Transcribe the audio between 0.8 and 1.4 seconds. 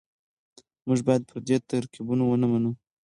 موږ بايد